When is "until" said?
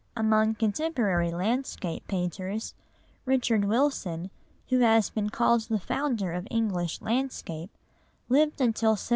8.59-8.93